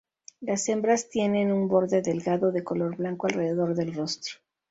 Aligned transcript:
Las 0.39 0.67
hembras 0.67 1.09
tienen 1.09 1.51
un 1.51 1.67
borde 1.67 2.01
delgado 2.01 2.51
de 2.51 2.63
color 2.63 2.95
blanco 2.97 3.27
alrededor 3.27 3.75
del 3.75 3.93
rostro. 3.93 4.37